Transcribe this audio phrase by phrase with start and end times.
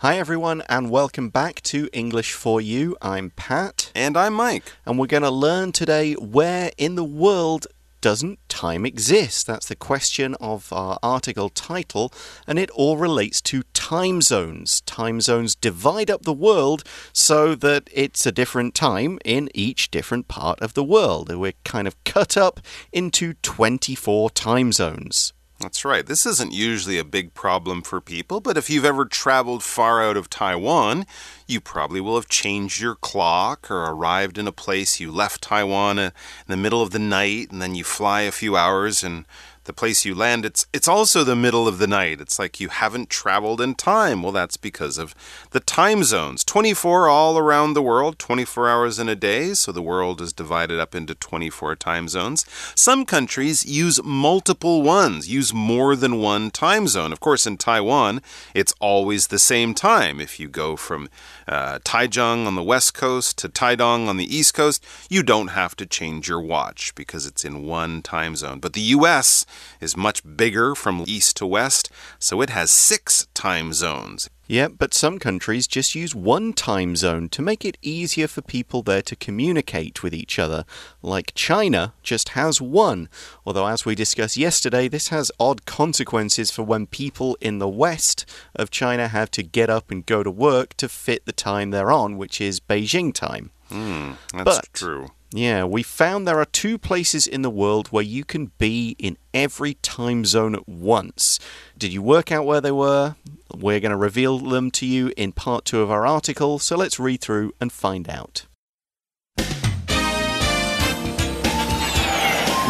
[0.00, 2.98] Hi, everyone, and welcome back to English for You.
[3.00, 3.92] I'm Pat.
[3.94, 4.74] And I'm Mike.
[4.84, 7.66] And we're going to learn today where in the world
[8.02, 9.46] doesn't time exist?
[9.46, 12.12] That's the question of our article title,
[12.46, 14.82] and it all relates to time zones.
[14.82, 16.84] Time zones divide up the world
[17.14, 21.34] so that it's a different time in each different part of the world.
[21.34, 22.60] We're kind of cut up
[22.92, 25.32] into 24 time zones.
[25.58, 26.04] That's right.
[26.04, 30.16] This isn't usually a big problem for people, but if you've ever traveled far out
[30.16, 31.06] of Taiwan,
[31.46, 35.98] you probably will have changed your clock or arrived in a place you left Taiwan
[35.98, 36.10] uh,
[36.46, 39.24] in the middle of the night and then you fly a few hours and
[39.66, 42.20] the place you land, it's it's also the middle of the night.
[42.20, 44.22] It's like you haven't traveled in time.
[44.22, 45.14] Well, that's because of
[45.50, 46.44] the time zones.
[46.44, 50.78] 24 all around the world, 24 hours in a day, so the world is divided
[50.78, 52.46] up into 24 time zones.
[52.74, 57.12] Some countries use multiple ones, use more than one time zone.
[57.12, 58.22] Of course, in Taiwan,
[58.54, 60.20] it's always the same time.
[60.20, 61.08] If you go from
[61.48, 65.74] uh, Taichung on the west coast to Taidong on the east coast, you don't have
[65.76, 68.60] to change your watch because it's in one time zone.
[68.60, 69.44] But the US
[69.80, 74.28] is much bigger from east to west, so it has six time zones.
[74.48, 78.82] Yeah, but some countries just use one time zone to make it easier for people
[78.82, 80.64] there to communicate with each other.
[81.02, 83.08] Like China just has one.
[83.44, 88.24] Although, as we discussed yesterday, this has odd consequences for when people in the west
[88.54, 91.90] of China have to get up and go to work to fit the time they're
[91.90, 93.50] on, which is Beijing time.
[93.70, 95.08] Mm, that's but, true.
[95.36, 99.18] Yeah, we found there are two places in the world where you can be in
[99.34, 101.38] every time zone at once.
[101.76, 103.16] Did you work out where they were?
[103.54, 106.98] We're going to reveal them to you in part two of our article, so let's
[106.98, 108.46] read through and find out.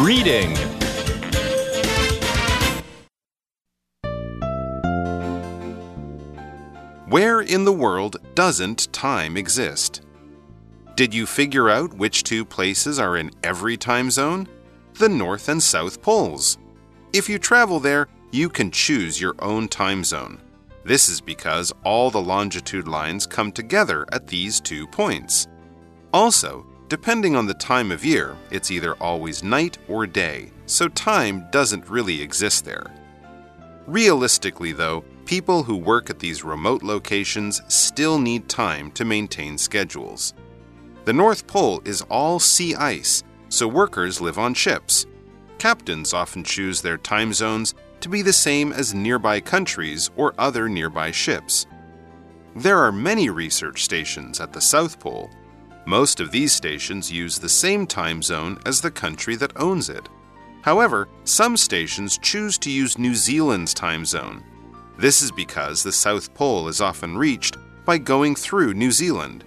[0.01, 0.57] Reading
[7.07, 10.01] Where in the world doesn't time exist?
[10.97, 14.47] Did you figure out which two places are in every time zone?
[14.95, 16.57] The North and South Poles.
[17.13, 20.41] If you travel there, you can choose your own time zone.
[20.83, 25.47] This is because all the longitude lines come together at these two points.
[26.15, 31.45] Also, depending on the time of year, it's either always night or day, so time
[31.51, 32.91] doesn't really exist there.
[33.85, 40.33] Realistically, though, people who work at these remote locations still need time to maintain schedules.
[41.07, 45.05] The North Pole is all sea ice, so workers live on ships.
[45.57, 50.67] Captains often choose their time zones to be the same as nearby countries or other
[50.67, 51.65] nearby ships.
[52.57, 55.29] There are many research stations at the South Pole.
[55.85, 60.09] Most of these stations use the same time zone as the country that owns it.
[60.61, 64.43] However, some stations choose to use New Zealand's time zone.
[64.97, 69.45] This is because the South Pole is often reached by going through New Zealand.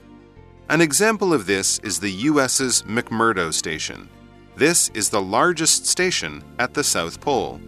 [0.71, 4.09] An example of this is the US's McMurdo Station.
[4.55, 7.61] This is the largest station at the South Pole.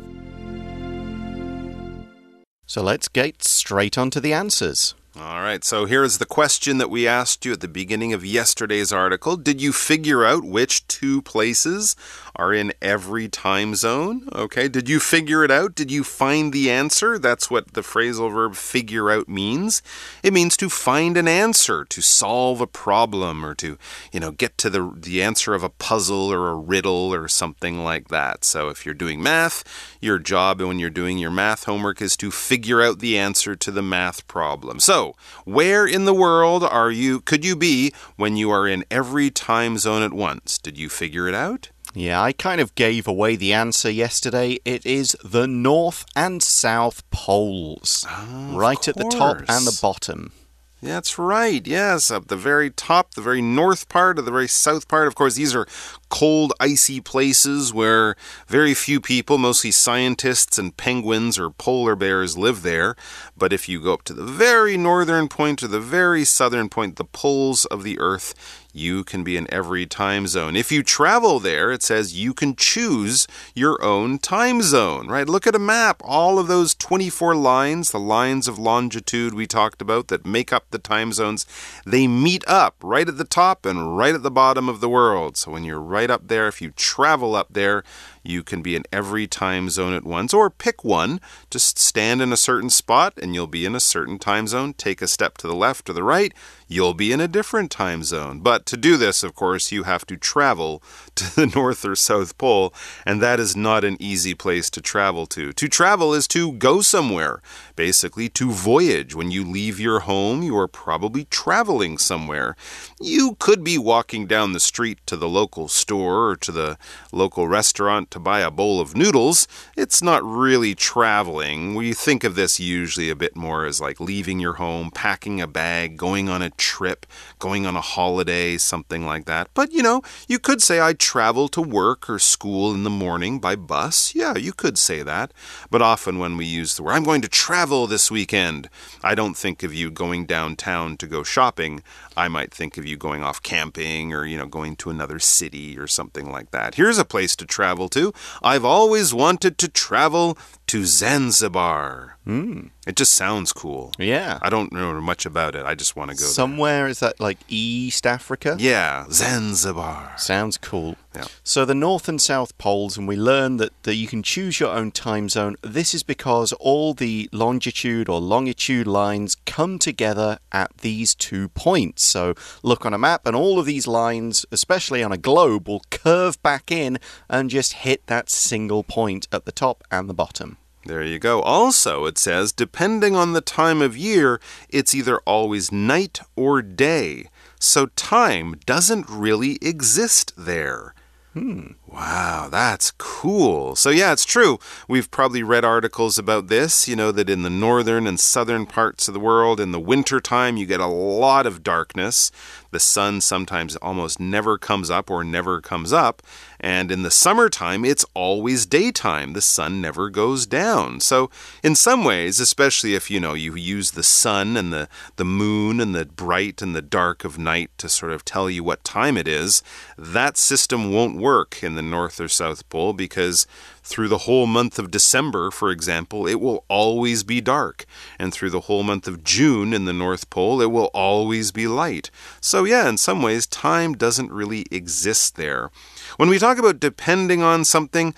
[2.65, 4.95] So let's get straight on to the answers.
[5.15, 8.95] All right, so here's the question that we asked you at the beginning of yesterday's
[8.95, 9.37] article.
[9.37, 11.95] Did you figure out which two places
[12.34, 14.27] are in every time zone?
[14.34, 15.75] Okay, did you figure it out?
[15.75, 17.19] Did you find the answer?
[17.19, 19.83] That's what the phrasal verb figure out means.
[20.23, 23.77] It means to find an answer, to solve a problem, or to,
[24.12, 27.84] you know, get to the, the answer of a puzzle or a riddle or something
[27.84, 28.47] like that.
[28.47, 29.62] So if you're doing math,
[30.00, 33.71] your job when you're doing your math homework is to figure out the answer to
[33.71, 34.81] the math problem.
[34.81, 35.02] So,
[35.45, 39.79] where in the world are you could you be when you are in every time
[39.79, 40.59] zone at once?
[40.59, 41.71] Did you figure it out?
[41.95, 44.59] Yeah, I kind of gave away the answer yesterday.
[44.65, 48.07] It is the North and South Poles.
[48.09, 50.33] Oh, right at the top and the bottom.
[50.82, 51.65] That's right.
[51.65, 55.06] Yes, up the very top, the very north part of the very south part.
[55.06, 55.69] Of course, these are
[56.09, 58.16] cold, icy places where
[58.48, 62.97] very few people, mostly scientists and penguins or polar bears, live there.
[63.37, 66.96] But if you go up to the very northern point or the very southern point,
[66.96, 68.35] the poles of the Earth,
[68.73, 70.57] you can be in every time zone.
[70.57, 75.29] If you travel there, it says you can choose your own time zone, right?
[75.29, 76.03] Look at a map.
[76.05, 80.65] All of those 24 lines, the lines of longitude we talked about that make up
[80.71, 81.47] the time zones,
[81.85, 85.37] they meet up right at the top and right at the bottom of the world.
[85.37, 87.85] So when you're right up there, if you travel up there,
[88.23, 91.21] You can be in every time zone at once, or pick one.
[91.51, 94.75] Just stand in a certain spot and you'll be in a certain time zone.
[94.75, 96.33] Take a step to the left or the right,
[96.73, 98.41] you'll be in a different time zone.
[98.41, 100.83] But to do this, of course, you have to travel
[101.17, 102.73] to the North or South Pole,
[103.05, 105.53] and that is not an easy place to travel to.
[105.53, 107.43] To travel is to go somewhere,
[107.77, 109.15] basically, to voyage.
[109.15, 112.57] When you leave your home, you are probably traveling somewhere.
[113.01, 116.79] You could be walking down the street to the local store or to the
[117.13, 119.49] local restaurant to buy a bowl of noodles.
[119.76, 121.75] It's not really traveling.
[121.75, 125.47] We think of this usually a bit more as like leaving your home, packing a
[125.47, 127.06] bag, going on a trip,
[127.38, 129.49] going on a holiday, something like that.
[129.55, 133.41] But you know, you could say I travel to work or school in the morning
[133.41, 134.14] by bus.
[134.14, 135.32] Yeah, you could say that.
[135.70, 138.69] But often when we use the word, I'm going to travel this weekend,
[139.03, 141.82] I don't think of you going downtown to go shopping.
[142.17, 145.79] I might think of you going off camping or, you know, going to another city
[145.79, 146.75] or something like that.
[146.75, 148.01] Here's a place to travel to.
[148.43, 150.37] I've always wanted to travel
[150.69, 152.17] to Zanzibar.
[152.26, 152.70] Mm.
[152.87, 153.93] It just sounds cool.
[153.99, 154.38] Yeah.
[154.43, 155.67] I don't know much about it.
[155.67, 158.56] I just want to go Somewhere, is that like East Africa?
[158.59, 160.17] Yeah, Zanzibar.
[160.19, 160.97] Sounds cool.
[161.14, 161.25] Yeah.
[161.44, 164.73] So the North and South poles, and we learn that, that you can choose your
[164.73, 165.56] own time zone.
[165.62, 172.05] This is because all the longitude or longitude lines come together at these two points.
[172.05, 175.82] So look on a map, and all of these lines, especially on a globe, will
[175.91, 176.99] curve back in
[177.29, 180.56] and just hit that single point at the top and the bottom.
[180.84, 181.40] There you go.
[181.43, 187.29] Also, it says, depending on the time of year, it's either always night or day.
[187.61, 190.94] So time doesn't really exist there.
[191.34, 191.73] Hmm.
[191.93, 193.77] Wow, that's cool.
[193.77, 194.59] So, yeah, it's true.
[194.89, 199.09] We've probably read articles about this, you know, that in the northern and southern parts
[199.09, 202.33] of the world, in the wintertime, you get a lot of darkness.
[202.71, 206.23] The sun sometimes almost never comes up or never comes up.
[206.59, 209.35] And in the summertime, it's always daytime.
[209.35, 211.00] The sun never goes down.
[211.00, 211.29] So,
[211.62, 215.81] in some ways, especially if you know you use the sun and the, the moon
[215.81, 219.19] and the bright and the dark of night to sort of tell you what time
[219.19, 219.62] it is,
[219.99, 223.46] that system won't work in the North or South Pole because
[223.82, 227.84] through the whole month of December, for example, it will always be dark.
[228.19, 231.67] And through the whole month of June in the North Pole, it will always be
[231.67, 232.11] light.
[232.40, 235.70] So, yeah, in some ways, time doesn't really exist there.
[236.17, 238.14] When we talk about depending on something,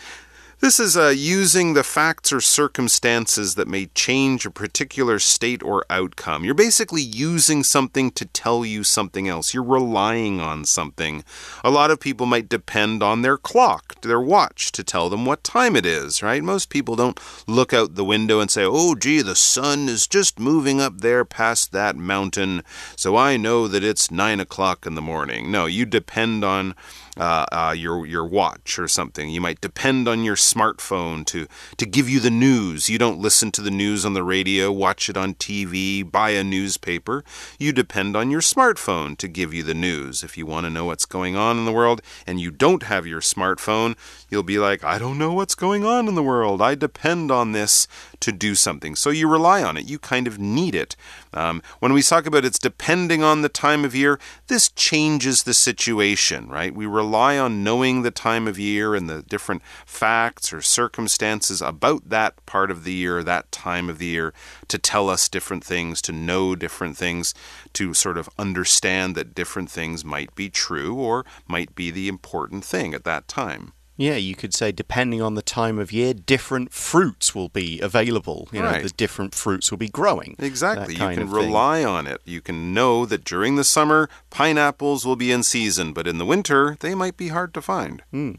[0.65, 5.85] this is uh, using the facts or circumstances that may change a particular state or
[5.91, 6.43] outcome.
[6.43, 9.53] You're basically using something to tell you something else.
[9.53, 11.23] You're relying on something.
[11.63, 15.45] A lot of people might depend on their clock, their watch, to tell them what
[15.45, 16.43] time it is, right?
[16.43, 20.41] Most people don't look out the window and say, oh, gee, the sun is just
[20.41, 22.63] moving up there past that mountain,
[22.97, 25.51] so I know that it's nine o'clock in the morning.
[25.51, 26.75] No, you depend on
[27.17, 29.31] uh, uh, your your watch or something.
[29.31, 31.47] You might depend on your smartphone to
[31.77, 32.89] to give you the news.
[32.89, 36.45] You don't listen to the news on the radio, watch it on TV, buy a
[36.45, 37.25] newspaper.
[37.59, 40.23] You depend on your smartphone to give you the news.
[40.23, 43.07] If you want to know what's going on in the world and you don't have
[43.07, 43.97] your smartphone,
[44.31, 46.63] you'll be like, I don't know what's going on in the world.
[46.63, 47.87] I depend on this
[48.21, 48.97] to do something.
[48.97, 49.89] So you rely on it.
[49.89, 50.97] You kind of need it.
[51.33, 55.55] Um, when we talk about it's depending on the time of year, this changes the
[55.55, 56.75] situation, right?
[56.75, 62.09] We rely on knowing the time of year and the different facts or circumstances about
[62.09, 64.33] that part of the year, that time of the year,
[64.69, 67.35] to tell us different things, to know different things,
[67.75, 72.65] to sort of understand that different things might be true or might be the important
[72.65, 73.74] thing at that time.
[73.97, 78.49] Yeah, you could say depending on the time of year, different fruits will be available.
[78.53, 80.35] You know, the different fruits will be growing.
[80.39, 80.95] Exactly.
[80.95, 81.31] You can of thing.
[81.31, 82.21] rely on it.
[82.25, 86.27] You can know that during the summer, pineapples will be in season, but in the
[86.27, 88.03] winter, they might be hard to find.
[88.11, 88.33] Hmm.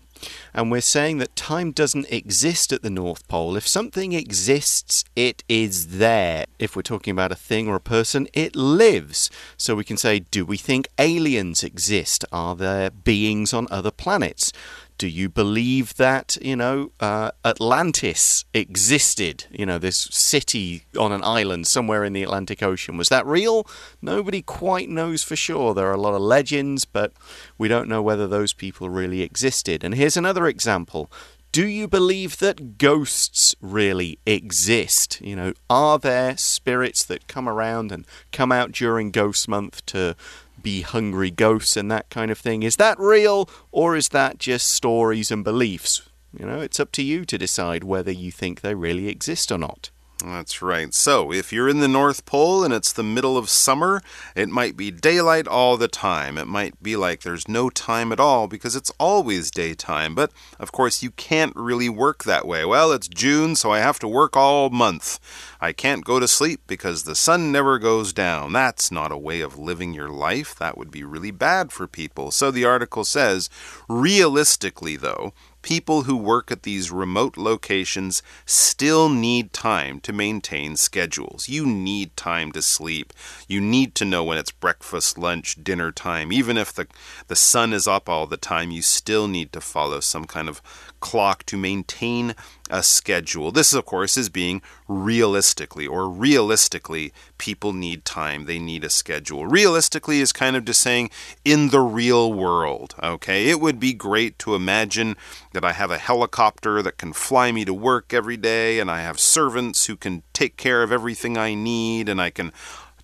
[0.53, 3.57] And we're saying that time doesn't exist at the North Pole.
[3.57, 6.45] If something exists, it is there.
[6.57, 9.29] If we're talking about a thing or a person, it lives.
[9.57, 12.23] So we can say, do we think aliens exist?
[12.31, 14.53] Are there beings on other planets?
[14.97, 19.45] Do you believe that, you know, uh, Atlantis existed?
[19.51, 22.95] You know, this city on an island somewhere in the Atlantic Ocean.
[22.95, 23.67] Was that real?
[24.01, 25.73] Nobody quite knows for sure.
[25.73, 27.11] There are a lot of legends, but
[27.57, 29.83] we don't know whether those people really existed.
[29.83, 31.11] And here's another example.
[31.51, 35.21] Do you believe that ghosts really exist?
[35.21, 40.17] You know, are there spirits that come around and come out during Ghost Month to
[40.65, 42.63] be hungry ghosts and that kind of thing?
[42.63, 46.09] Is that real or is that just stories and beliefs?
[46.37, 49.59] You know, it's up to you to decide whether you think they really exist or
[49.59, 49.91] not.
[50.23, 50.93] That's right.
[50.93, 54.01] So, if you're in the North Pole and it's the middle of summer,
[54.33, 56.37] it might be daylight all the time.
[56.37, 60.15] It might be like there's no time at all because it's always daytime.
[60.15, 62.63] But, of course, you can't really work that way.
[62.63, 65.19] Well, it's June, so I have to work all month.
[65.59, 68.53] I can't go to sleep because the sun never goes down.
[68.53, 70.55] That's not a way of living your life.
[70.55, 72.31] That would be really bad for people.
[72.31, 73.49] So, the article says,
[73.89, 75.33] realistically, though,
[75.65, 81.49] people who work at these remote locations still need time to maintain schedules.
[81.49, 83.11] You need time to sleep.
[83.47, 86.31] You need to know when it's breakfast, lunch, dinner time.
[86.31, 86.85] Even if the,
[87.29, 90.61] the sun is up all the time, you still need to follow some kind of
[90.99, 92.35] clock to maintain
[92.69, 93.51] a schedule.
[93.51, 98.45] This, of course, is being realistically, or realistically, people need time.
[98.45, 99.45] They need a schedule.
[99.45, 101.11] Realistically is kind of just saying
[101.43, 103.49] in the real world, okay?
[103.49, 105.15] It would be great to imagine
[105.53, 109.01] that I have a helicopter that can fly me to work every day, and I
[109.01, 112.51] have servants who can take care of everything I need, and I can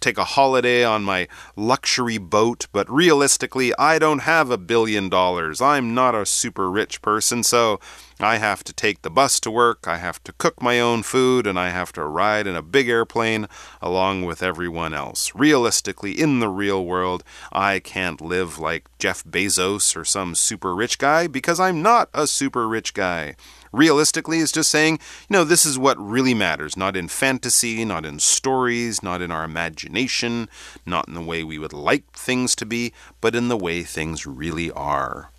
[0.01, 5.62] take a holiday on my luxury boat, but realistically, I don't have a billion dollars.
[5.62, 7.79] I'm not a super rich person, so
[8.20, 11.48] I have to take the bus to work, I have to cook my own food,
[11.48, 13.48] and I have to ride in a big airplane
[13.81, 15.31] along with everyone else.
[15.34, 20.98] Realistically, in the real world, I can't live like Jeff Bezos or some super rich
[20.98, 23.36] guy because I'm not a super rich guy
[23.72, 25.00] realistically is just saying,
[25.30, 29.32] you know, this is what really matters, not in fantasy, not in stories, not in
[29.32, 30.50] our imagination,
[30.86, 34.25] not in the way we would like things to be, but in the way things
[34.25, 35.30] really are.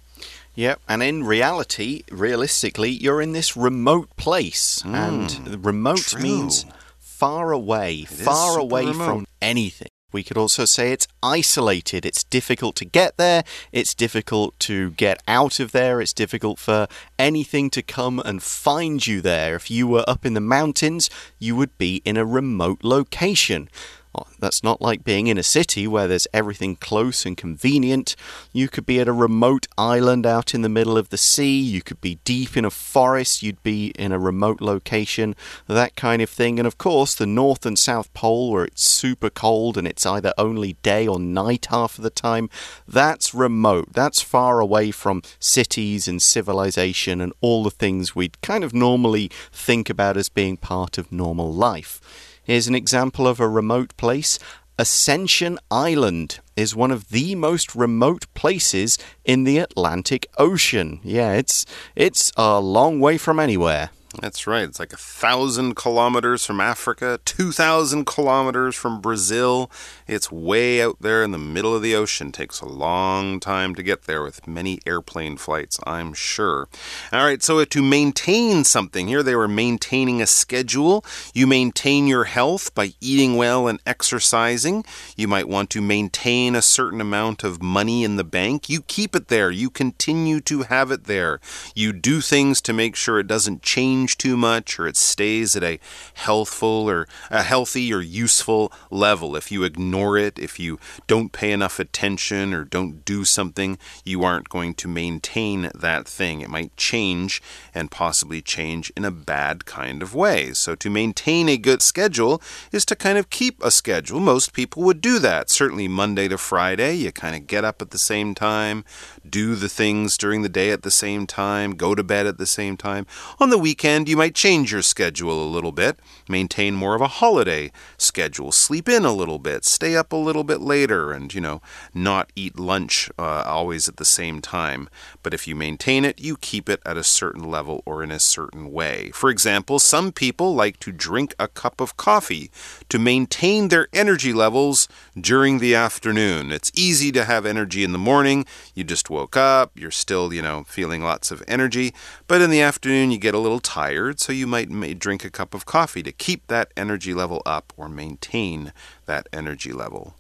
[0.55, 6.21] Yep, and in reality, realistically, you're in this remote place, mm, and remote true.
[6.21, 6.67] means
[6.99, 9.05] far away, it far away remote.
[9.05, 9.92] from anything.
[10.13, 12.05] We could also say it's isolated.
[12.05, 13.43] It's difficult to get there.
[13.73, 16.01] It's difficult to get out of there.
[16.01, 16.87] It's difficult for
[17.19, 19.57] anything to come and find you there.
[19.57, 23.69] If you were up in the mountains, you would be in a remote location.
[24.15, 28.15] Oh, that's not like being in a city where there's everything close and convenient.
[28.53, 31.59] You could be at a remote island out in the middle of the sea.
[31.59, 33.43] You could be deep in a forest.
[33.43, 35.35] You'd be in a remote location,
[35.67, 36.59] that kind of thing.
[36.59, 40.35] And of course, the North and South Pole, where it's super cold and it's either
[40.37, 42.51] only day or night half of the time,
[42.87, 43.95] that's remote.
[43.95, 49.31] That's far away from cities and civilization and all the things we'd kind of normally
[49.51, 51.99] think about as being part of normal life.
[52.45, 54.39] Here's an example of a remote place.
[54.77, 60.99] Ascension Island is one of the most remote places in the Atlantic Ocean.
[61.05, 63.91] Yeah, it's it's a long way from anywhere.
[64.21, 64.65] That's right.
[64.65, 69.71] It's like a thousand kilometers from Africa, 2,000 kilometers from Brazil.
[70.07, 72.31] It's way out there in the middle of the ocean.
[72.31, 76.69] Takes a long time to get there with many airplane flights, I'm sure.
[77.11, 81.05] All right, so to maintain something here, they were maintaining a schedule.
[81.33, 84.85] You maintain your health by eating well and exercising.
[85.17, 88.69] You might want to maintain a certain amount of money in the bank.
[88.69, 91.41] You keep it there, you continue to have it there.
[91.75, 95.55] You do things to make sure it doesn't change change too much or it stays
[95.55, 95.79] at a
[96.15, 99.37] healthful or a healthy or useful level.
[99.37, 104.25] If you ignore it, if you don't pay enough attention or don't do something, you
[104.25, 106.41] aren't going to maintain that thing.
[106.41, 107.41] It might change
[107.75, 110.53] and possibly change in a bad kind of way.
[110.53, 112.43] So to maintain a good schedule
[112.73, 114.19] is to kind of keep a schedule.
[114.19, 115.49] Most people would do that.
[115.49, 118.85] Certainly Monday to Friday, you kind of get up at the same time,
[119.33, 122.47] do the things during the day at the same time, go to bed at the
[122.47, 123.07] same time.
[123.41, 125.99] On the weekend, you might change your schedule a little bit,
[126.29, 130.45] maintain more of a holiday schedule, sleep in a little bit, stay up a little
[130.45, 131.63] bit later, and, you know,
[131.95, 134.89] not eat lunch uh, always at the same time.
[135.23, 138.21] But if you maintain it, you keep it at a certain level or in a
[138.21, 139.11] certain way.
[139.15, 142.51] For example, some people like to drink a cup of coffee
[142.91, 146.53] to maintain their energy levels during the afternoon.
[146.53, 148.45] It's easy to have energy in the morning.
[148.75, 151.95] You just woke up, you're still, you know, feeling lots of energy,
[152.27, 155.55] but in the afternoon you get a little tired, so you might drink a cup
[155.55, 158.73] of coffee to keep that energy level up or maintain
[159.07, 160.15] that energy level.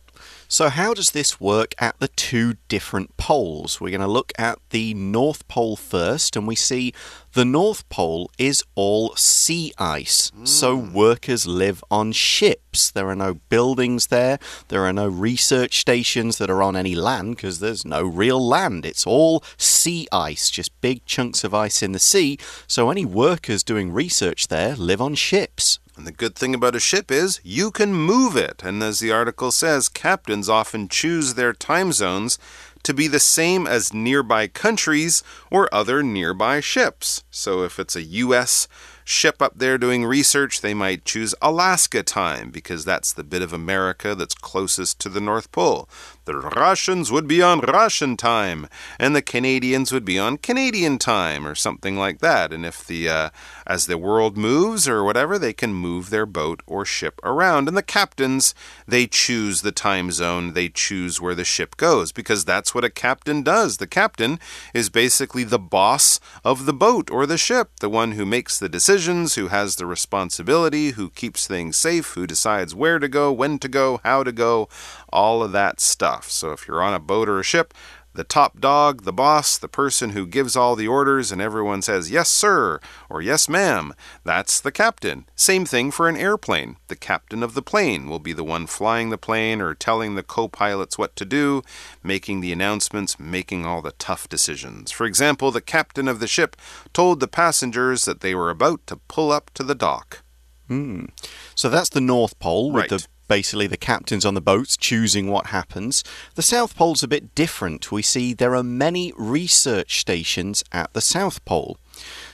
[0.52, 3.80] So, how does this work at the two different poles?
[3.80, 6.92] We're going to look at the North Pole first, and we see
[7.32, 10.30] the North Pole is all sea ice.
[10.32, 10.46] Mm.
[10.46, 12.90] So, workers live on ships.
[12.90, 17.36] There are no buildings there, there are no research stations that are on any land
[17.36, 18.84] because there's no real land.
[18.84, 22.36] It's all sea ice, just big chunks of ice in the sea.
[22.66, 25.78] So, any workers doing research there live on ships.
[25.96, 28.62] And the good thing about a ship is you can move it.
[28.64, 32.38] And as the article says, captains often choose their time zones
[32.82, 37.22] to be the same as nearby countries or other nearby ships.
[37.30, 38.66] So if it's a U.S
[39.04, 43.52] ship up there doing research, they might choose Alaska time because that's the bit of
[43.52, 45.88] America that's closest to the North Pole.
[46.24, 51.44] The Russians would be on Russian time, and the Canadians would be on Canadian time,
[51.44, 52.52] or something like that.
[52.52, 53.30] And if the uh,
[53.66, 57.66] as the world moves or whatever, they can move their boat or ship around.
[57.66, 58.54] And the captains,
[58.86, 62.90] they choose the time zone, they choose where the ship goes because that's what a
[62.90, 63.78] captain does.
[63.78, 64.38] The captain
[64.72, 68.68] is basically the boss of the boat or the ship, the one who makes the
[68.68, 73.58] decisions, who has the responsibility, who keeps things safe, who decides where to go, when
[73.58, 74.68] to go, how to go,
[75.12, 76.30] all of that stuff stuff.
[76.30, 77.72] So if you're on a boat or a ship,
[78.14, 82.10] the top dog, the boss, the person who gives all the orders and everyone says,
[82.10, 82.78] yes, sir,
[83.08, 85.24] or yes, ma'am, that's the captain.
[85.34, 86.76] Same thing for an airplane.
[86.88, 90.22] The captain of the plane will be the one flying the plane or telling the
[90.22, 91.62] co pilots what to do,
[92.02, 94.90] making the announcements, making all the tough decisions.
[94.90, 96.54] For example, the captain of the ship
[96.92, 100.22] told the passengers that they were about to pull up to the dock.
[100.68, 101.06] Hmm.
[101.54, 102.90] So that's the North Pole with right.
[102.90, 106.04] the basically the captains on the boats choosing what happens.
[106.34, 107.92] The South Pole's a bit different.
[107.92, 111.78] We see there are many research stations at the South Pole.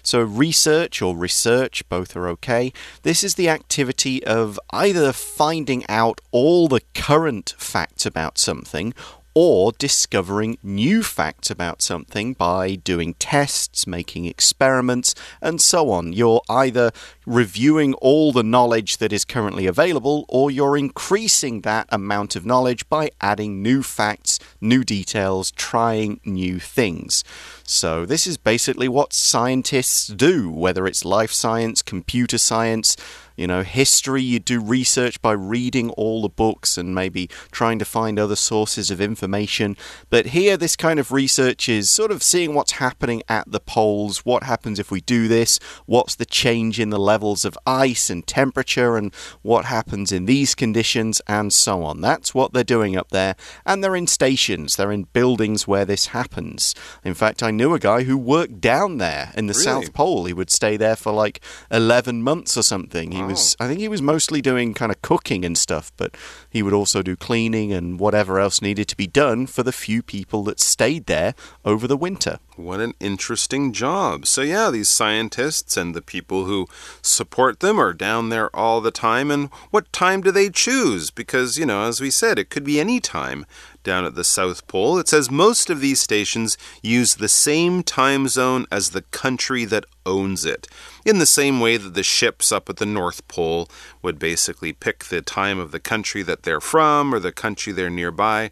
[0.03, 2.73] So, research or research, both are okay.
[3.03, 8.95] This is the activity of either finding out all the current facts about something
[9.35, 16.13] or discovering new facts about something by doing tests, making experiments, and so on.
[16.13, 16.91] You're either
[17.27, 22.89] reviewing all the knowledge that is currently available, or you're increasing that amount of knowledge
[22.89, 27.23] by adding new facts, new details, trying new things.
[27.63, 32.97] So, this is basically what scientists do, whether it's life science, computer science
[33.39, 37.85] you know, history, you do research by reading all the books and maybe trying to
[37.85, 39.77] find other sources of information.
[40.11, 44.25] But here, this kind of research is sort of seeing what's happening at the poles,
[44.25, 48.27] what happens if we do this, what's the change in the levels of ice and
[48.27, 52.01] temperature, and what happens in these conditions, and so on.
[52.01, 53.37] That's what they're doing up there.
[53.65, 56.75] And they're in stations, they're in buildings where this happens.
[57.05, 59.63] In fact, I knew a guy who worked down there in the really?
[59.63, 60.25] South Pole.
[60.25, 61.41] He would stay there for like
[61.71, 63.13] 11 months or something.
[63.13, 63.65] He was, oh.
[63.65, 66.17] I think he was mostly doing kind of cooking and stuff, but
[66.51, 70.03] he would also do cleaning and whatever else needed to be done for the few
[70.03, 72.39] people that stayed there over the winter.
[72.57, 74.27] What an interesting job.
[74.27, 76.67] So, yeah, these scientists and the people who
[77.03, 79.31] support them are down there all the time.
[79.31, 81.11] And what time do they choose?
[81.11, 83.47] Because, you know, as we said, it could be any time
[83.83, 84.99] down at the South Pole.
[84.99, 89.85] It says most of these stations use the same time zone as the country that
[90.05, 90.67] owns it.
[91.05, 93.69] In the same way that the ships up at the North Pole
[94.03, 97.91] would basically pick the time of the country that they're from or the country they're
[97.91, 98.51] nearby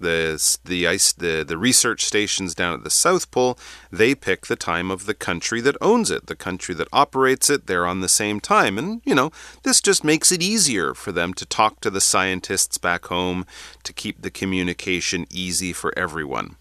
[0.00, 3.58] the the ice the the research stations down at the South Pole
[3.90, 7.66] they pick the time of the country that owns it the country that operates it.
[7.66, 8.78] They're on the same time.
[8.78, 9.30] And you know
[9.62, 13.46] this just makes it easier for them to talk to the scientists back home
[13.84, 16.56] to keep the communication easy for everyone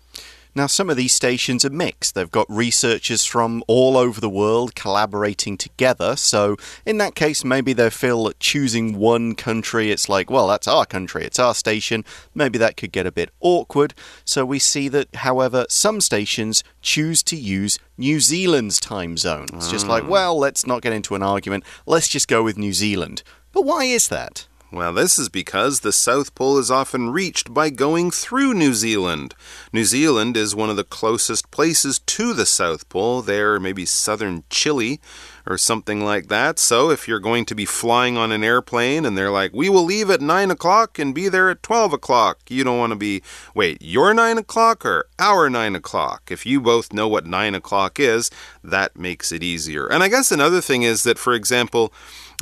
[0.57, 2.15] now, some of these stations are mixed.
[2.15, 6.15] They've got researchers from all over the world collaborating together.
[6.15, 10.67] So, in that case, maybe they feel that choosing one country, it's like, well, that's
[10.67, 12.03] our country, it's our station.
[12.33, 13.93] Maybe that could get a bit awkward.
[14.25, 19.47] So, we see that, however, some stations choose to use New Zealand's time zone.
[19.53, 20.09] It's just like, ah.
[20.09, 21.63] well, let's not get into an argument.
[21.85, 23.23] Let's just go with New Zealand.
[23.53, 24.47] But why is that?
[24.69, 29.33] Well, this is because the South Pole is often reached by going through New Zealand.
[29.71, 33.21] New Zealand is one of the closest places to the South Pole.
[33.21, 34.99] There, maybe southern Chile
[35.47, 36.59] or something like that.
[36.59, 39.83] So, if you're going to be flying on an airplane and they're like, we will
[39.83, 43.21] leave at 9 o'clock and be there at 12 o'clock, you don't want to be,
[43.55, 46.29] wait, your 9 o'clock or our 9 o'clock?
[46.29, 48.29] If you both know what 9 o'clock is,
[48.63, 49.87] that makes it easier.
[49.87, 51.93] And I guess another thing is that, for example,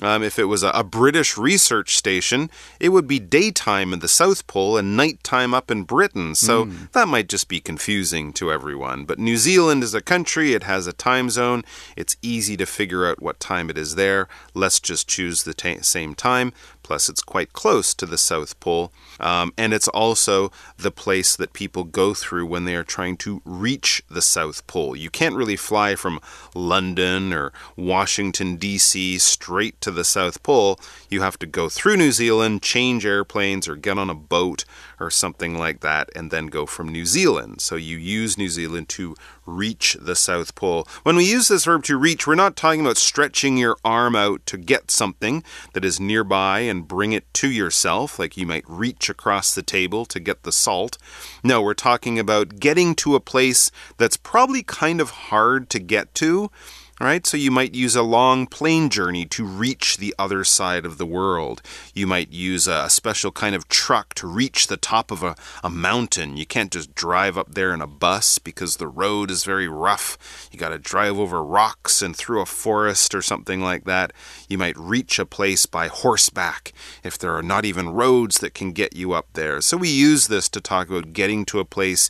[0.02, 4.10] um, if it was a, a, British research station, it would be daytime in the
[4.10, 6.36] South Pole and nighttime up in Britain.
[6.36, 6.92] So mm.
[6.92, 9.06] that might just be confusing to everyone.
[9.06, 11.64] But New Zealand is a country, it has a time zone.
[11.96, 14.28] It's easy to figure out what time it is there.
[14.54, 16.54] Let's just choose the same time.
[16.86, 18.92] Plus, it's quite close to the South Pole.
[19.20, 23.42] Um, and it's also the place that people go through when they are trying to
[23.44, 24.96] reach the South Pole.
[24.96, 26.20] You can't really fly from
[26.54, 29.18] London or Washington, D.C.
[29.18, 30.80] straight to the South Pole.
[31.10, 34.64] You have to go through New Zealand, change airplanes, or get on a boat
[35.00, 37.62] or something like that, and then go from New Zealand.
[37.62, 40.88] So you use New Zealand to reach the South Pole.
[41.04, 44.46] When we use this verb to reach, we're not talking about stretching your arm out
[44.48, 45.44] to get something
[45.74, 50.06] that is nearby and bring it to yourself, like you might reach across the table
[50.06, 50.98] to get the salt.
[51.44, 56.14] No, we're talking about getting to a place that's probably kind of hard to get
[56.16, 56.50] to
[56.98, 60.98] Right, so you might use a long plane journey to reach the other side of
[60.98, 61.62] the world.
[61.94, 65.70] You might use a special kind of truck to reach the top of a, a
[65.70, 66.38] mountain.
[66.38, 70.48] You can't just drive up there in a bus because the road is very rough.
[70.54, 74.14] You got to drive over rocks and through a forest or something like that.
[74.48, 76.72] You might reach a place by horseback
[77.04, 79.60] if there are not even roads that can get you up there.
[79.60, 82.10] So we use this to talk about getting to a place,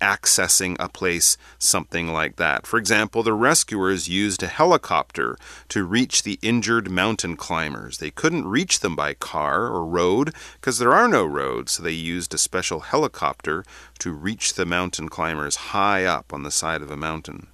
[0.00, 2.68] accessing a place, something like that.
[2.68, 5.36] For example, the rescuers used a helicopter
[5.68, 7.98] to reach the injured mountain climbers.
[7.98, 11.92] They couldn't reach them by car or road because there are no roads, so they
[11.92, 13.64] used a special helicopter
[13.98, 17.48] to reach the mountain climbers high up on the side of a mountain.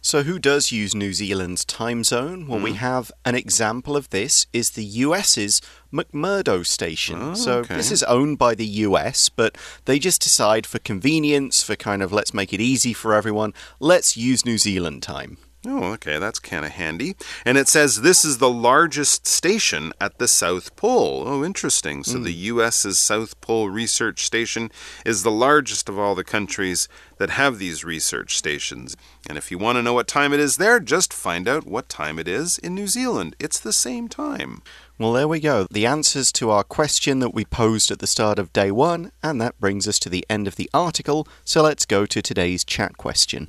[0.00, 2.46] So, who does use New Zealand's time zone?
[2.46, 2.64] Well, mm.
[2.64, 2.76] we hmm.
[2.76, 5.60] have an example of this is the US's
[5.92, 7.18] McMurdo station.
[7.20, 7.76] Oh, so, okay.
[7.76, 12.12] this is owned by the US, but they just decide for convenience, for kind of
[12.12, 15.38] let's make it easy for everyone, let's use New Zealand time.
[15.66, 17.16] Oh, okay, that's kind of handy.
[17.44, 21.24] And it says this is the largest station at the South Pole.
[21.26, 22.04] Oh, interesting.
[22.04, 22.24] So mm.
[22.24, 24.70] the US's South Pole Research Station
[25.04, 28.96] is the largest of all the countries that have these research stations.
[29.28, 31.88] And if you want to know what time it is there, just find out what
[31.88, 33.34] time it is in New Zealand.
[33.40, 34.62] It's the same time.
[34.96, 35.66] Well, there we go.
[35.72, 39.40] The answers to our question that we posed at the start of day one, and
[39.40, 41.26] that brings us to the end of the article.
[41.44, 43.48] So let's go to today's chat question.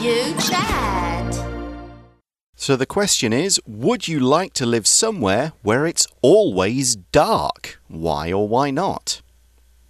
[0.00, 1.44] You Chat.
[2.54, 7.80] So the question is Would you like to live somewhere where it's always dark?
[7.88, 9.22] Why or why not?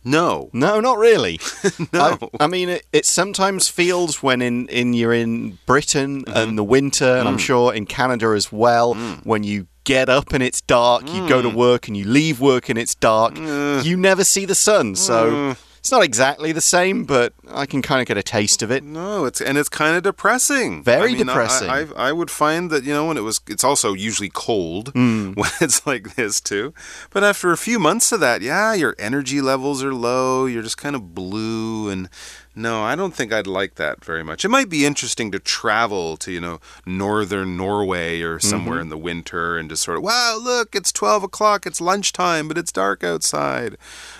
[0.02, 0.48] No.
[0.54, 1.38] No, not really.
[1.92, 2.18] no.
[2.40, 6.36] I, I mean, it, it, sometimes feels when in, in you're in Britain mm -hmm.
[6.36, 7.32] and the winter, and mm.
[7.32, 9.20] I'm sure in Canada as well, mm.
[9.24, 11.56] when you get up and it's dark, you go to mm.
[11.56, 13.82] work and you leave work and it's dark, uh.
[13.84, 14.96] you never see the sun.
[14.96, 15.56] So mm.
[15.88, 18.84] It's not exactly the same, but I can kind of get a taste of it.
[18.84, 20.82] No, it's and it's kind of depressing.
[20.82, 21.70] Very I mean, depressing.
[21.70, 24.92] I, I, I, would find that you know when it was, it's also usually cold
[24.92, 25.34] mm.
[25.38, 26.74] when it's like this too.
[27.08, 30.44] But after a few months of that, yeah, your energy levels are low.
[30.44, 32.10] You're just kind of blue and
[32.58, 34.44] no, I don't think I'd like that very much.
[34.44, 38.82] It might be interesting to travel to, you know, northern Norway or somewhere mm -hmm.
[38.82, 42.58] in the winter and just sort of, wow, look, it's 12 o'clock, it's lunchtime, but
[42.58, 43.76] it's dark outside.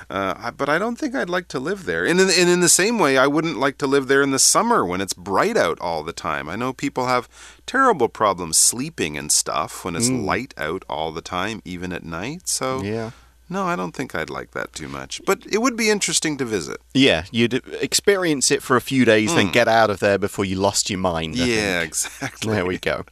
[0.09, 2.07] Uh, but I don't think I'd like to live there.
[2.11, 4.47] And in, and in the same way, I wouldn't like to live there in the
[4.55, 6.49] summer when it's bright out all the time.
[6.49, 7.29] I know people have
[7.67, 10.25] terrible problems sleeping and stuff when it's mm.
[10.25, 12.49] light out all the time, even at night.
[12.49, 13.11] So, yeah.
[13.51, 15.23] No, I don't think I'd like that too much.
[15.25, 16.79] But it would be interesting to visit.
[16.93, 19.37] Yeah, you'd experience it for a few days, mm.
[19.37, 19.53] then hmm.
[19.53, 21.37] get out of there before you lost your mind.
[21.37, 21.89] I yeah, think.
[21.89, 22.53] exactly.
[22.53, 23.05] There we go.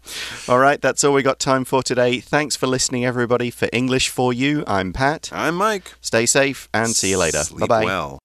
[0.49, 2.21] All right, that's all we got time for today.
[2.21, 3.51] Thanks for listening, everybody.
[3.51, 5.31] For English for You, I'm Pat.
[5.33, 5.95] I'm Mike.
[6.01, 7.43] Stay safe and see you later.
[7.59, 7.85] Bye bye.
[7.85, 8.19] Well.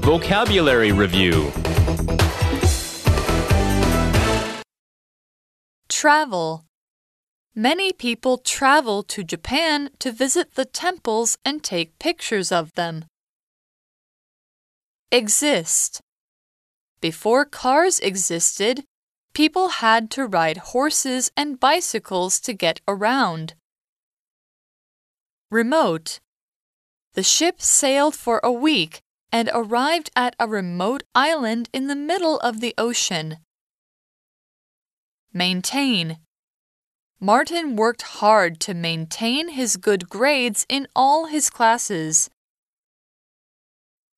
[0.00, 1.50] Vocabulary Review
[5.88, 6.65] Travel
[7.58, 13.06] Many people travel to Japan to visit the temples and take pictures of them.
[15.10, 16.02] Exist.
[17.00, 18.84] Before cars existed,
[19.32, 23.54] people had to ride horses and bicycles to get around.
[25.50, 26.20] Remote.
[27.14, 29.00] The ship sailed for a week
[29.32, 33.38] and arrived at a remote island in the middle of the ocean.
[35.32, 36.18] Maintain.
[37.19, 42.29] Martin worked hard to maintain his good grades in all his classes.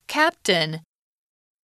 [0.08, 0.82] Captain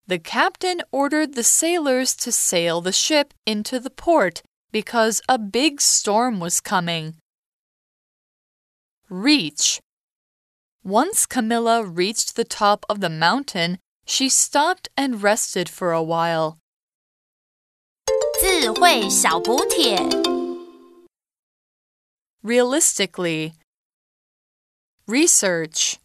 [0.07, 5.79] The captain ordered the sailors to sail the ship into the port because a big
[5.81, 7.15] storm was coming.
[9.09, 9.79] Reach
[10.83, 16.57] Once Camilla reached the top of the mountain, she stopped and rested for a while.
[18.41, 20.32] 智慧小补帖。
[22.44, 23.54] Realistically.
[25.08, 25.98] Research